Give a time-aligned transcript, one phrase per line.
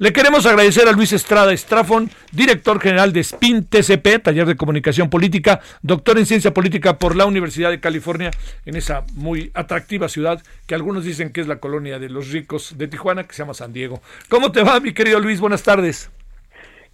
[0.00, 5.10] Le queremos agradecer a Luis Estrada Estrafón, director general de SPIN TCP, Taller de Comunicación
[5.10, 8.30] Política, doctor en Ciencia Política por la Universidad de California,
[8.64, 12.78] en esa muy atractiva ciudad que algunos dicen que es la colonia de los ricos
[12.78, 14.00] de Tijuana, que se llama San Diego.
[14.30, 15.38] ¿Cómo te va, mi querido Luis?
[15.38, 16.10] Buenas tardes.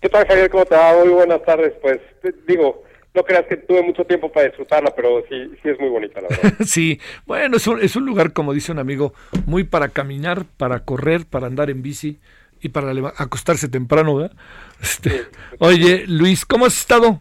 [0.01, 0.51] ¿Qué tal, Javier?
[0.51, 0.98] ¿Cómo te va?
[0.98, 1.74] Muy buenas tardes.
[1.80, 2.01] Pues
[2.48, 2.82] digo,
[3.15, 6.29] no creas que tuve mucho tiempo para disfrutarla, pero sí, sí es muy bonita, la
[6.29, 6.54] verdad.
[6.66, 9.15] sí, bueno, es un, es un lugar, como dice un amigo,
[9.46, 12.18] muy para caminar, para correr, para andar en bici
[12.60, 14.37] y para acostarse temprano, ¿verdad?
[14.83, 15.26] Este,
[15.59, 17.21] oye, Luis, ¿cómo has estado?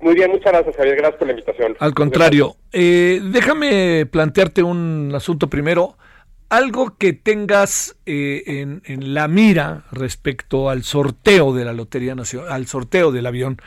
[0.00, 0.96] Muy bien, muchas gracias, Javier.
[0.96, 1.76] Gracias por la invitación.
[1.80, 5.96] Al contrario, eh, déjame plantearte un asunto primero
[6.48, 12.66] algo que tengas eh, en, la mira respecto al sorteo de la Lotería Nacional, al
[12.66, 13.60] sorteo del avión.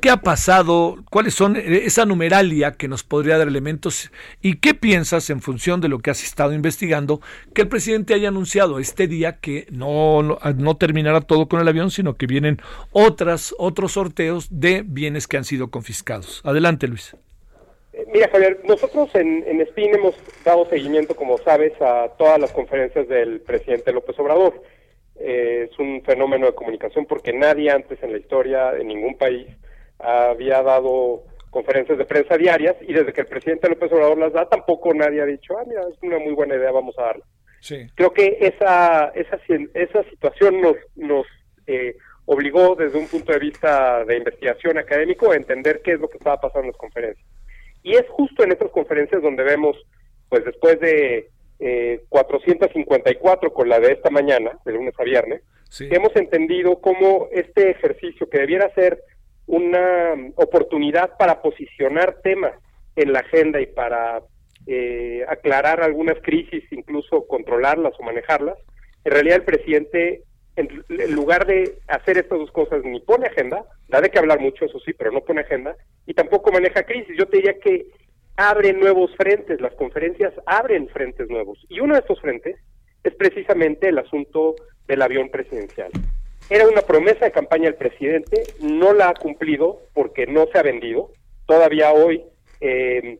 [0.00, 0.96] ¿Qué ha pasado?
[1.10, 4.10] ¿Cuáles son eh, esa numeralia que nos podría dar elementos?
[4.42, 7.20] ¿Y qué piensas en función de lo que has estado investigando
[7.54, 11.68] que el presidente haya anunciado este día que no, no, no terminará todo con el
[11.68, 16.40] avión, sino que vienen otras, otros sorteos de bienes que han sido confiscados?
[16.44, 17.16] Adelante, Luis.
[18.12, 20.14] Mira, Javier, nosotros en, en SPIN hemos
[20.44, 24.62] dado seguimiento, como sabes, a todas las conferencias del presidente López Obrador.
[25.16, 29.46] Eh, es un fenómeno de comunicación porque nadie antes en la historia, en ningún país,
[29.98, 34.48] había dado conferencias de prensa diarias y desde que el presidente López Obrador las da,
[34.48, 37.24] tampoco nadie ha dicho, ah, mira, es una muy buena idea, vamos a darla.
[37.60, 37.86] Sí.
[37.94, 39.38] Creo que esa, esa,
[39.74, 41.26] esa situación nos, nos
[41.66, 46.08] eh, obligó desde un punto de vista de investigación académico a entender qué es lo
[46.08, 47.26] que estaba pasando en las conferencias.
[47.84, 49.76] Y es justo en estas conferencias donde vemos,
[50.28, 51.28] pues después de
[51.60, 55.42] eh, 454 con la de esta mañana, de lunes a viernes,
[55.80, 59.00] hemos entendido cómo este ejercicio que debiera ser
[59.46, 62.54] una oportunidad para posicionar temas
[62.96, 64.22] en la agenda y para
[64.66, 68.56] eh, aclarar algunas crisis, incluso controlarlas o manejarlas,
[69.04, 70.22] en realidad el presidente,
[70.56, 74.64] en, lugar de hacer estas dos cosas, ni pone agenda, da de que hablar mucho,
[74.64, 75.76] eso sí, pero no pone agenda,
[76.06, 77.16] y tampoco maneja crisis.
[77.18, 77.86] Yo te diría que
[78.36, 81.58] abre nuevos frentes, las conferencias abren frentes nuevos.
[81.68, 82.56] Y uno de estos frentes
[83.02, 84.54] es precisamente el asunto
[84.86, 85.90] del avión presidencial.
[86.50, 90.62] Era una promesa de campaña del presidente, no la ha cumplido porque no se ha
[90.62, 91.10] vendido.
[91.46, 92.22] Todavía hoy,
[92.60, 93.18] eh,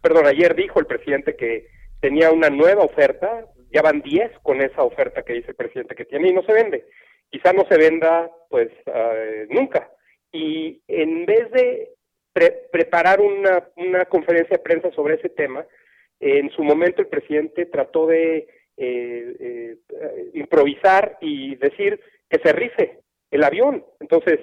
[0.00, 1.66] perdón, ayer dijo el presidente que
[2.00, 6.06] tenía una nueva oferta, ya van 10 con esa oferta que dice el presidente que
[6.06, 6.86] tiene y no se vende.
[7.28, 9.90] Quizá no se venda, pues, uh, nunca.
[10.32, 11.94] Y en vez de
[12.34, 15.64] pre preparar una, una conferencia de prensa sobre ese tema.
[16.20, 19.76] En su momento el presidente trató de eh, eh,
[20.34, 22.98] improvisar y decir que se rife
[23.30, 23.84] el avión.
[24.00, 24.40] Entonces,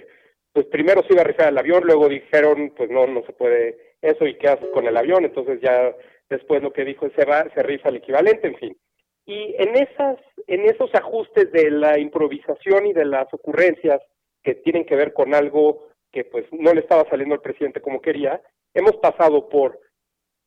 [0.54, 3.78] pues primero se iba a rifar el avión, luego dijeron, pues no, no se puede
[4.02, 5.26] eso y qué haces con el avión.
[5.26, 5.94] Entonces ya
[6.30, 8.78] después lo que dijo es se, va, se rifa el equivalente, en fin.
[9.26, 10.18] Y en esas,
[10.48, 14.02] en esos ajustes de la improvisación y de las ocurrencias
[14.44, 18.02] que tienen que ver con algo que pues no le estaba saliendo al presidente como
[18.02, 18.42] quería,
[18.74, 19.80] hemos pasado por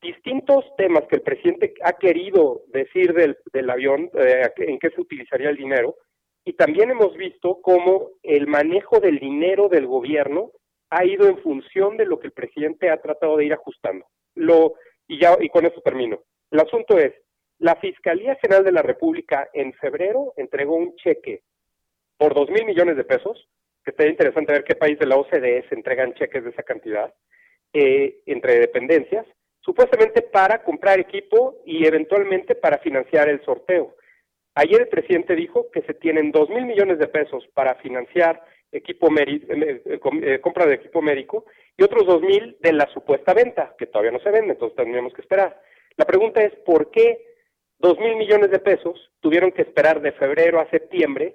[0.03, 5.01] distintos temas que el presidente ha querido decir del, del avión, eh, en qué se
[5.01, 5.97] utilizaría el dinero,
[6.45, 10.51] y también hemos visto cómo el manejo del dinero del gobierno
[10.91, 14.05] ha ido en función de lo que el presidente ha tratado de ir ajustando.
[14.35, 14.75] Lo,
[15.09, 16.23] y ya, y con eso termino.
[16.51, 17.15] El asunto es,
[17.59, 21.43] la Fiscalía General de la República en febrero entregó un cheque
[22.17, 23.49] por dos mil millones de pesos
[23.85, 27.13] que estaría interesante ver qué país de la OCDE se entregan cheques de esa cantidad
[27.73, 29.27] eh, entre dependencias,
[29.61, 33.95] supuestamente para comprar equipo y eventualmente para financiar el sorteo.
[34.55, 38.43] Ayer el presidente dijo que se tienen dos mil millones de pesos para financiar
[38.77, 41.47] equipo eh, eh, eh, compra de equipo médico
[41.77, 45.13] y otros dos mil de la supuesta venta, que todavía no se vende, entonces tendríamos
[45.13, 45.61] que esperar.
[45.97, 47.34] La pregunta es por qué
[47.79, 51.35] dos mil millones de pesos tuvieron que esperar de febrero a septiembre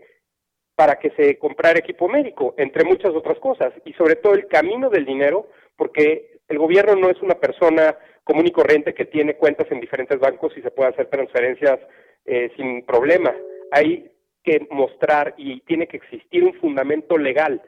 [0.75, 4.89] para que se comprara equipo médico, entre muchas otras cosas, y sobre todo el camino
[4.89, 9.67] del dinero, porque el gobierno no es una persona común y corriente que tiene cuentas
[9.71, 11.79] en diferentes bancos y se puede hacer transferencias
[12.25, 13.35] eh, sin problema.
[13.71, 14.09] Hay
[14.43, 17.61] que mostrar y tiene que existir un fundamento legal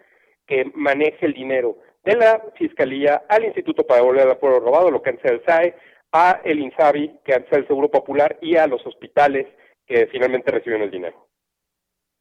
[0.48, 5.02] que maneje el dinero de la Fiscalía al Instituto para devolver al pueblo robado, lo
[5.02, 5.76] que antes el SAE,
[6.12, 9.48] a el INSABI, que antes el Seguro Popular, y a los hospitales
[9.86, 11.28] que finalmente reciben el dinero.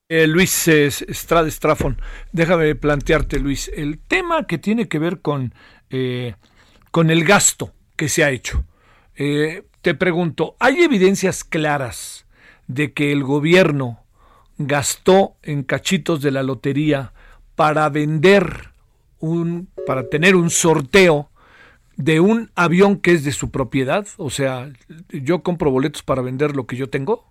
[0.08, 2.00] Eh, Luis Estrada Estrafón,
[2.32, 5.54] déjame plantearte, Luis, el tema que tiene que ver con,
[5.88, 6.34] eh,
[6.90, 8.64] con el gasto que se ha hecho.
[9.14, 12.26] Eh, te pregunto, ¿hay evidencias claras
[12.66, 14.04] de que el gobierno
[14.58, 17.12] gastó en cachitos de la lotería
[17.54, 18.70] para vender
[19.20, 21.29] un, para tener un sorteo
[22.02, 24.06] de un avión que es de su propiedad?
[24.16, 24.70] O sea,
[25.08, 27.30] yo compro boletos para vender lo que yo tengo.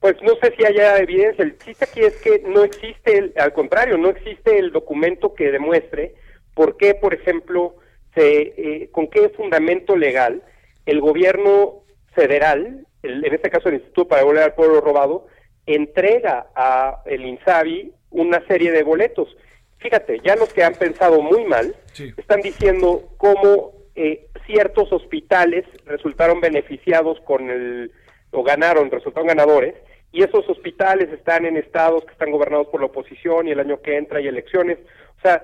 [0.00, 1.44] Pues no sé si haya evidencia.
[1.44, 6.14] El chiste aquí es que no existe, al contrario, no existe el documento que demuestre
[6.54, 7.76] por qué, por ejemplo,
[8.14, 10.42] se, eh, con qué fundamento legal
[10.86, 15.26] el gobierno federal, en este caso el Instituto para Devolver al Pueblo Robado,
[15.66, 19.34] entrega a el INSABI una serie de boletos.
[19.84, 21.76] Fíjate, ya los que han pensado muy mal
[22.16, 27.92] están diciendo cómo eh, ciertos hospitales resultaron beneficiados con el
[28.30, 29.74] o ganaron, resultaron ganadores
[30.10, 33.82] y esos hospitales están en estados que están gobernados por la oposición y el año
[33.82, 34.78] que entra hay elecciones.
[35.18, 35.42] O sea,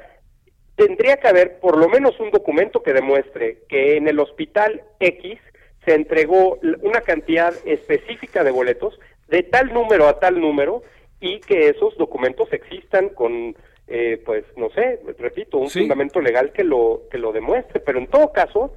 [0.75, 5.39] tendría que haber por lo menos un documento que demuestre que en el hospital X
[5.85, 8.99] se entregó una cantidad específica de boletos
[9.29, 10.83] de tal número a tal número
[11.21, 13.55] y que esos documentos existan con
[13.93, 17.81] eh, pues no sé repito un fundamento legal que lo que lo demuestre.
[17.81, 18.73] Pero en todo caso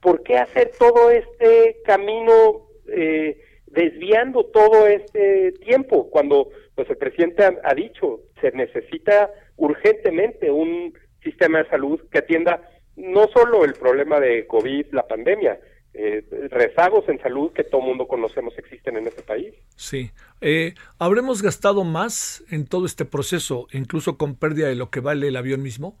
[0.00, 7.44] por qué hacer todo este camino eh, desviando todo este tiempo cuando pues el presidente
[7.62, 14.18] ha, dicho se necesita urgentemente un sistema de salud que atienda no solo el problema
[14.18, 15.60] de COVID, la pandemia,
[15.94, 19.54] eh, rezagos en salud que todo mundo conocemos existen en este país.
[19.76, 20.10] Sí.
[20.40, 25.28] Eh, ¿Habremos gastado más en todo este proceso, incluso con pérdida de lo que vale
[25.28, 25.98] el avión mismo?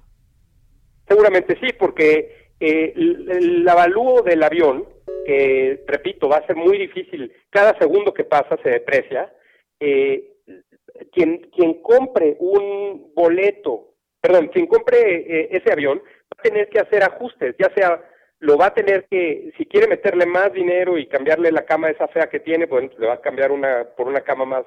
[1.06, 4.86] Seguramente sí, porque eh, el, el, avalúo del avión
[5.26, 9.30] que, repito, va a ser muy difícil, cada segundo que pasa se deprecia,
[9.78, 10.36] eh,
[11.12, 17.02] quien, quien compre un boleto, perdón, quien compre ese avión va a tener que hacer
[17.02, 18.00] ajustes, ya sea
[18.42, 22.08] lo va a tener que, si quiere meterle más dinero y cambiarle la cama esa
[22.08, 24.64] fea que tiene, pues le va a cambiar una por una cama más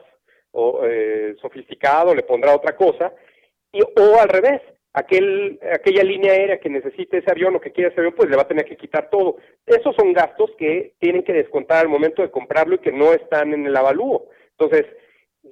[0.52, 3.12] o, eh, sofisticado, le pondrá otra cosa,
[3.74, 4.62] y, o al revés,
[4.94, 8.38] aquel, aquella línea aérea que necesite ese avión o que quiera ese avión, pues le
[8.38, 9.36] va a tener que quitar todo.
[9.66, 13.54] Esos son gastos que tienen que descontar al momento de comprarlo y que no están
[13.54, 14.30] en el avalúo.
[14.52, 14.86] Entonces,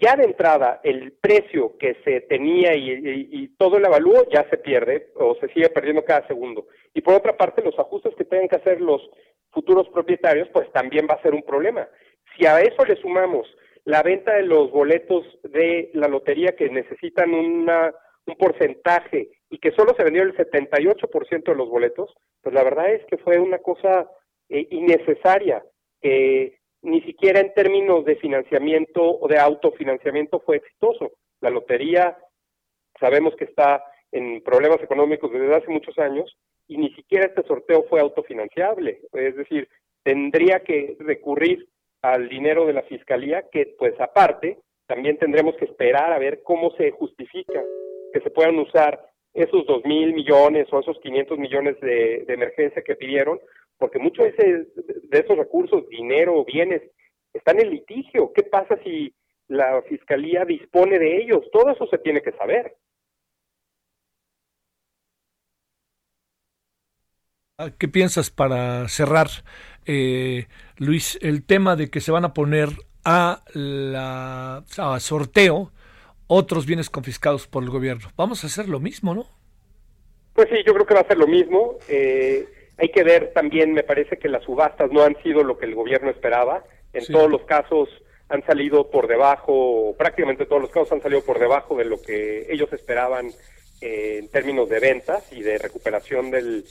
[0.01, 5.11] ya de entrada, el precio que se tenía y, todo el avalúo ya se pierde
[5.15, 6.67] o se sigue perdiendo cada segundo.
[6.93, 9.01] Y por otra parte, los ajustes que tengan que hacer los
[9.51, 11.87] futuros propietarios, pues también va a ser un problema.
[12.35, 13.47] Si a eso le sumamos
[13.85, 17.93] la venta de los boletos de la lotería que necesitan una
[18.25, 22.93] un porcentaje y que solo se vendió el 78% de los boletos, pues la verdad
[22.93, 24.09] es que fue una cosa
[24.49, 25.63] eh, innecesaria,
[26.01, 31.13] que ni siquiera en términos de financiamiento o de autofinanciamiento fue exitoso.
[31.41, 32.17] La lotería
[32.99, 36.37] sabemos que está en problemas económicos desde hace muchos años
[36.67, 39.67] y ni siquiera este sorteo fue autofinanciable, es decir,
[40.03, 41.67] tendría que recurrir
[42.01, 46.71] al dinero de la fiscalía que pues aparte también tendremos que esperar a ver cómo
[46.71, 47.63] se justifica
[48.13, 48.99] que se puedan usar
[49.33, 53.39] esos dos mil millones o esos 500 millones de, emergencia que pidieron,
[53.83, 54.65] porque muchos de,
[55.09, 56.81] de esos recursos, dinero, o bienes,
[57.33, 58.31] están en litigio.
[58.33, 59.13] ¿Qué pasa si
[59.49, 61.41] la fiscalía dispone de ellos?
[61.51, 62.77] Todo eso se tiene que saber.
[67.57, 69.27] Ah, ¿Qué piensas para cerrar,
[69.85, 70.45] eh,
[70.77, 72.69] Luis, el tema de que se van a poner
[73.03, 75.73] a la a sorteo
[76.27, 78.07] otros bienes confiscados por el gobierno.
[78.15, 79.27] Vamos a hacer lo mismo, ¿no?
[80.35, 81.79] Pues sí, yo creo que va a ser lo mismo.
[81.89, 85.65] Eh, hay que ver también, me parece que las subastas no han sido lo que
[85.65, 86.63] el gobierno esperaba.
[86.91, 87.89] En todos los casos
[88.29, 92.51] han salido por debajo, prácticamente todos los casos han salido por debajo de lo que
[92.51, 93.27] ellos esperaban
[93.81, 96.65] eh, en términos de ventas y de recuperación del,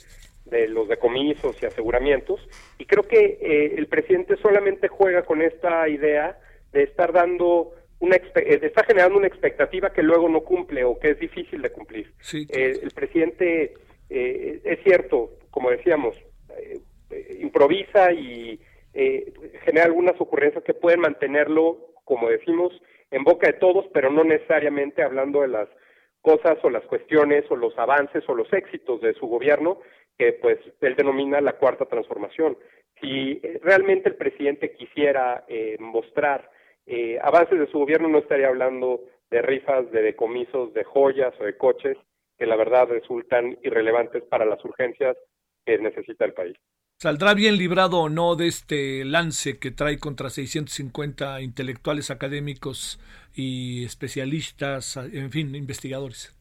[0.45, 2.39] de los decomisos y aseguramientos.
[2.77, 6.37] Y creo que eh, el presidente solamente juega con esta idea
[6.71, 11.11] de estar dando una eh, está generando una expectativa que luego no cumple o que
[11.11, 12.13] es difícil de cumplir.
[12.33, 13.75] Eh, el presidente,
[14.13, 16.15] eh, es cierto, como decíamos,
[17.39, 18.59] improvisa y
[19.65, 22.79] genera algunas ocurrencias que pueden mantenerlo, como decimos,
[23.11, 25.67] en boca de todos, pero no necesariamente hablando de las
[26.21, 29.79] cosas o las cuestiones o los avances o los éxitos de su gobierno,
[30.17, 32.57] que pues él denomina la cuarta transformación.
[33.01, 35.43] Si realmente el presidente quisiera
[35.79, 36.49] mostrar
[36.85, 39.01] eh, avances de su gobierno no estaría hablando
[39.31, 41.97] de rifas, de decomisos, de joyas o de coches
[42.37, 45.15] que la verdad resultan irrelevantes para las urgencias
[45.65, 46.57] que necesita el país.
[46.97, 52.99] ¿Saldrá bien librado o no de este lance que trae contra 650 intelectuales académicos
[53.33, 56.33] y especialistas, en fin, investigadores?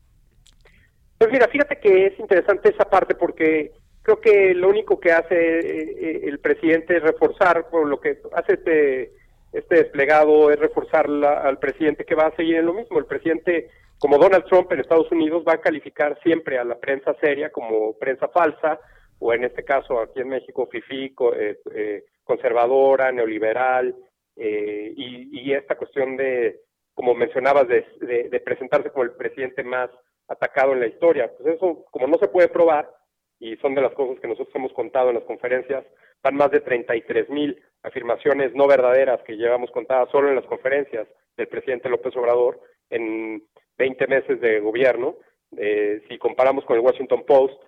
[1.18, 3.72] Pues mira, fíjate que es interesante esa parte porque
[4.02, 8.18] creo que lo único que hace eh, eh, el presidente es reforzar, por lo que
[8.34, 9.12] hace este,
[9.52, 12.98] este desplegado es reforzar al presidente que va a seguir en lo mismo.
[12.98, 13.70] El presidente,
[14.02, 17.96] como Donald Trump en Estados Unidos, va a calificar siempre a la prensa seria como
[17.96, 18.80] prensa falsa,
[19.20, 23.94] o en este caso aquí en México, FIFI, eh, conservadora, neoliberal,
[24.34, 26.62] y, esta cuestión de,
[26.94, 27.84] como mencionabas, de,
[28.28, 29.88] de presentarse como el presidente más
[30.26, 31.30] atacado en la historia.
[31.38, 32.90] Pues eso, como no se puede probar,
[33.38, 35.84] y son de las cosas que nosotros hemos contado en las conferencias,
[36.24, 41.06] van más de 33 mil afirmaciones no verdaderas que llevamos contadas solo en las conferencias
[41.36, 42.58] del presidente López Obrador
[42.90, 43.44] en
[43.78, 45.16] 20 meses de gobierno.
[45.56, 47.60] Eh, si comparamos con el Washington Post,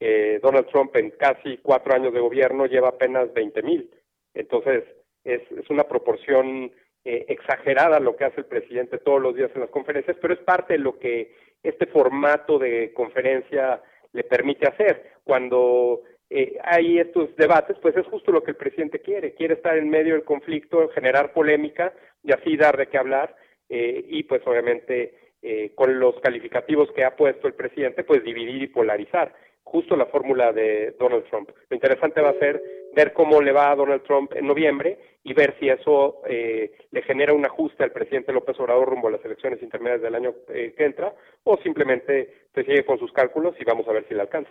[0.00, 3.90] eh, Donald Trump en casi cuatro años de gobierno lleva apenas 20 mil.
[4.34, 4.84] Entonces,
[5.24, 6.72] es, una proporción
[7.04, 10.40] eh, exagerada lo que hace el presidente todos los días en las conferencias, pero es
[10.40, 15.12] parte de lo que este formato de conferencia le permite hacer.
[15.24, 19.34] Cuando eh, hay estos debates, pues es justo lo que el presidente quiere.
[19.34, 21.92] Quiere estar en medio del conflicto, generar polémica
[22.22, 23.36] y así dar de qué hablar.
[23.68, 28.62] Eh, y pues obviamente eh, con los calificativos que ha puesto el presidente, pues dividir
[28.62, 29.34] y polarizar.
[29.64, 31.50] Justo la fórmula de Donald Trump.
[31.68, 32.62] Lo interesante va a ser
[32.94, 37.02] ver cómo le va a Donald Trump en noviembre y ver si eso eh, le
[37.02, 40.74] genera un ajuste al presidente López Obrador rumbo a las elecciones intermedias del año eh,
[40.76, 44.20] que entra o simplemente se sigue con sus cálculos y vamos a ver si le
[44.20, 44.50] alcanza.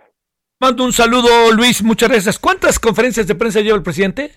[0.59, 2.39] Mando un saludo, Luis, muchas gracias.
[2.39, 4.31] ¿Cuántas conferencias de prensa lleva el presidente?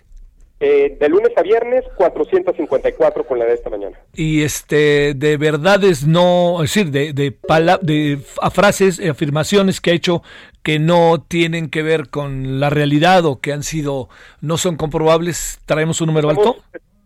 [0.67, 4.01] Eh, de lunes a viernes, 454 con la de esta mañana.
[4.15, 7.37] Y este, de verdades no, es decir, de, de,
[7.83, 8.19] de
[8.51, 10.23] frases, afirmaciones que ha hecho
[10.63, 14.09] que no tienen que ver con la realidad o que han sido,
[14.41, 16.57] no son comprobables, ¿traemos un número alto?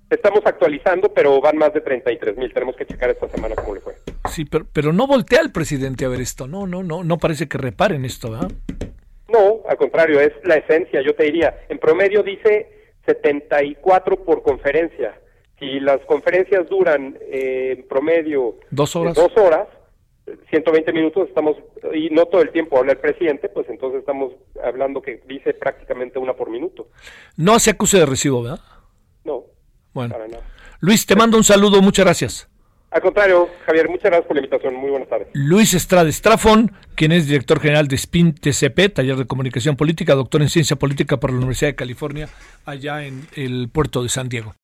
[0.09, 2.55] Estamos actualizando, pero van más de 33 mil.
[2.55, 3.95] Tenemos que checar esta semana cómo le fue.
[4.31, 6.47] Sí, pero, pero no voltea el presidente a ver esto.
[6.47, 8.53] No, no, no, no parece que reparen esto, ¿verdad?
[9.29, 11.03] No, al contrario, es la esencia.
[11.03, 12.78] Yo te diría, en promedio dice
[13.09, 15.19] 74 por conferencia.
[15.59, 19.67] Si las conferencias duran eh, en promedio dos horas, dos horas
[20.51, 21.57] 120 minutos estamos,
[21.95, 26.19] y no todo el tiempo habla el presidente, pues entonces estamos hablando que dice prácticamente
[26.19, 26.89] una por minuto.
[27.37, 28.61] No hace acuse de recibo, ¿verdad?
[29.25, 29.45] No.
[29.95, 30.15] Bueno.
[30.81, 32.49] Luis, te mando un saludo, muchas gracias.
[32.91, 34.75] Al contrario, Javier, muchas gracias por la invitación.
[34.75, 35.29] Muy buenas tardes.
[35.35, 40.41] Luis Estrada Estrafón, quien es director general de SPIN TCP, Taller de Comunicación Política, doctor
[40.41, 42.29] en Ciencia Política por la Universidad de California,
[42.65, 44.55] allá en el puerto de San Diego.